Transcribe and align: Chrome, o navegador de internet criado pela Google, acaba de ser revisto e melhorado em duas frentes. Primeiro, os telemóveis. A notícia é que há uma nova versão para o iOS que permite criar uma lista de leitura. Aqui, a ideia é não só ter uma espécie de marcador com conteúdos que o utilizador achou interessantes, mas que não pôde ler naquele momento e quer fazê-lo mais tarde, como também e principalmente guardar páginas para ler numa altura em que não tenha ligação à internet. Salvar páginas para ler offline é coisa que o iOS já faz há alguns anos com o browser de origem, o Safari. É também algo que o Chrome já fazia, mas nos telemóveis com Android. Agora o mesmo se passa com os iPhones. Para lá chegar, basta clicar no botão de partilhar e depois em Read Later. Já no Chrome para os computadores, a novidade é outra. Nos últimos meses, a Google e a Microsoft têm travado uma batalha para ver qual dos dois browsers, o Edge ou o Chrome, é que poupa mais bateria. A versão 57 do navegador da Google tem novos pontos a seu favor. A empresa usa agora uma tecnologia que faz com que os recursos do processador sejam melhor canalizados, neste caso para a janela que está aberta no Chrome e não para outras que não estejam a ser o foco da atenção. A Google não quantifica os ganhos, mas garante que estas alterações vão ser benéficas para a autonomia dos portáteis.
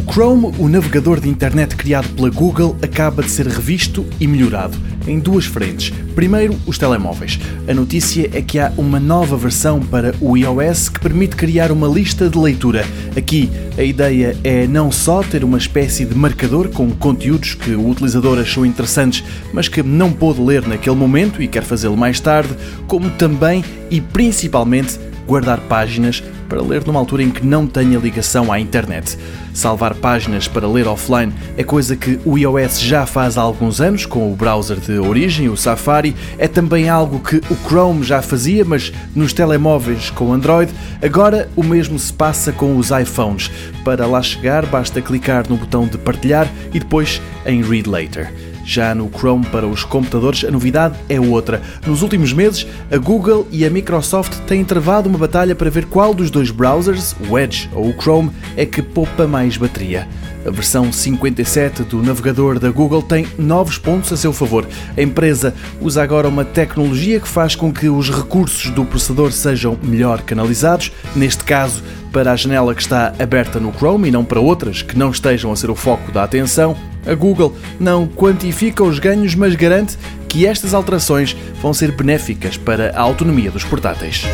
Chrome, 0.00 0.54
o 0.58 0.68
navegador 0.68 1.20
de 1.20 1.28
internet 1.28 1.76
criado 1.76 2.08
pela 2.14 2.30
Google, 2.30 2.74
acaba 2.80 3.22
de 3.22 3.30
ser 3.30 3.46
revisto 3.46 4.06
e 4.18 4.26
melhorado 4.26 4.78
em 5.06 5.18
duas 5.18 5.44
frentes. 5.44 5.92
Primeiro, 6.14 6.56
os 6.66 6.78
telemóveis. 6.78 7.38
A 7.68 7.74
notícia 7.74 8.30
é 8.32 8.40
que 8.40 8.58
há 8.58 8.72
uma 8.78 8.98
nova 8.98 9.36
versão 9.36 9.80
para 9.80 10.14
o 10.18 10.34
iOS 10.34 10.88
que 10.88 11.00
permite 11.00 11.36
criar 11.36 11.70
uma 11.70 11.86
lista 11.86 12.28
de 12.28 12.38
leitura. 12.38 12.86
Aqui, 13.16 13.50
a 13.76 13.82
ideia 13.82 14.34
é 14.42 14.66
não 14.66 14.90
só 14.90 15.22
ter 15.22 15.44
uma 15.44 15.58
espécie 15.58 16.06
de 16.06 16.14
marcador 16.14 16.70
com 16.70 16.90
conteúdos 16.92 17.54
que 17.54 17.72
o 17.72 17.88
utilizador 17.88 18.38
achou 18.38 18.64
interessantes, 18.64 19.22
mas 19.52 19.68
que 19.68 19.82
não 19.82 20.10
pôde 20.10 20.40
ler 20.40 20.66
naquele 20.66 20.96
momento 20.96 21.42
e 21.42 21.48
quer 21.48 21.64
fazê-lo 21.64 21.96
mais 21.96 22.18
tarde, 22.18 22.54
como 22.86 23.10
também 23.10 23.62
e 23.90 24.00
principalmente 24.00 24.98
guardar 25.32 25.60
páginas 25.60 26.22
para 26.46 26.60
ler 26.60 26.84
numa 26.86 27.00
altura 27.00 27.22
em 27.22 27.30
que 27.30 27.46
não 27.46 27.66
tenha 27.66 27.98
ligação 27.98 28.52
à 28.52 28.60
internet. 28.60 29.16
Salvar 29.54 29.94
páginas 29.94 30.46
para 30.46 30.68
ler 30.68 30.86
offline 30.86 31.32
é 31.56 31.64
coisa 31.64 31.96
que 31.96 32.20
o 32.22 32.36
iOS 32.36 32.78
já 32.78 33.06
faz 33.06 33.38
há 33.38 33.40
alguns 33.40 33.80
anos 33.80 34.04
com 34.04 34.30
o 34.30 34.36
browser 34.36 34.78
de 34.78 34.98
origem, 34.98 35.48
o 35.48 35.56
Safari. 35.56 36.14
É 36.36 36.46
também 36.46 36.90
algo 36.90 37.18
que 37.18 37.36
o 37.50 37.56
Chrome 37.66 38.04
já 38.04 38.20
fazia, 38.20 38.62
mas 38.62 38.92
nos 39.14 39.32
telemóveis 39.32 40.10
com 40.10 40.34
Android. 40.34 40.70
Agora 41.02 41.48
o 41.56 41.62
mesmo 41.62 41.98
se 41.98 42.12
passa 42.12 42.52
com 42.52 42.76
os 42.76 42.90
iPhones. 42.90 43.50
Para 43.82 44.06
lá 44.06 44.20
chegar, 44.20 44.66
basta 44.66 45.00
clicar 45.00 45.48
no 45.48 45.56
botão 45.56 45.86
de 45.86 45.96
partilhar 45.96 46.46
e 46.74 46.78
depois 46.78 47.22
em 47.46 47.62
Read 47.62 47.88
Later. 47.88 48.30
Já 48.64 48.94
no 48.94 49.10
Chrome 49.10 49.44
para 49.46 49.66
os 49.66 49.84
computadores, 49.84 50.44
a 50.44 50.50
novidade 50.50 50.96
é 51.08 51.20
outra. 51.20 51.60
Nos 51.86 52.02
últimos 52.02 52.32
meses, 52.32 52.66
a 52.90 52.96
Google 52.96 53.46
e 53.50 53.64
a 53.64 53.70
Microsoft 53.70 54.38
têm 54.46 54.64
travado 54.64 55.08
uma 55.08 55.18
batalha 55.18 55.54
para 55.54 55.70
ver 55.70 55.86
qual 55.86 56.14
dos 56.14 56.30
dois 56.30 56.50
browsers, 56.50 57.14
o 57.28 57.38
Edge 57.38 57.68
ou 57.72 57.88
o 57.88 57.94
Chrome, 58.00 58.30
é 58.56 58.64
que 58.64 58.82
poupa 58.82 59.26
mais 59.26 59.56
bateria. 59.56 60.06
A 60.44 60.50
versão 60.50 60.92
57 60.92 61.84
do 61.84 62.02
navegador 62.02 62.58
da 62.58 62.70
Google 62.70 63.02
tem 63.02 63.26
novos 63.38 63.78
pontos 63.78 64.12
a 64.12 64.16
seu 64.16 64.32
favor. 64.32 64.66
A 64.96 65.00
empresa 65.00 65.54
usa 65.80 66.02
agora 66.02 66.28
uma 66.28 66.44
tecnologia 66.44 67.20
que 67.20 67.28
faz 67.28 67.54
com 67.54 67.72
que 67.72 67.88
os 67.88 68.10
recursos 68.10 68.70
do 68.70 68.84
processador 68.84 69.30
sejam 69.30 69.78
melhor 69.82 70.22
canalizados, 70.22 70.90
neste 71.14 71.44
caso 71.44 71.82
para 72.12 72.32
a 72.32 72.36
janela 72.36 72.74
que 72.74 72.82
está 72.82 73.14
aberta 73.18 73.60
no 73.60 73.72
Chrome 73.72 74.08
e 74.08 74.10
não 74.10 74.24
para 74.24 74.40
outras 74.40 74.82
que 74.82 74.98
não 74.98 75.10
estejam 75.10 75.52
a 75.52 75.56
ser 75.56 75.70
o 75.70 75.76
foco 75.76 76.10
da 76.10 76.24
atenção. 76.24 76.91
A 77.06 77.14
Google 77.14 77.56
não 77.78 78.06
quantifica 78.06 78.82
os 78.82 78.98
ganhos, 78.98 79.34
mas 79.34 79.54
garante 79.54 79.98
que 80.28 80.46
estas 80.46 80.72
alterações 80.72 81.36
vão 81.60 81.74
ser 81.74 81.92
benéficas 81.92 82.56
para 82.56 82.90
a 82.96 83.00
autonomia 83.00 83.50
dos 83.50 83.64
portáteis. 83.64 84.24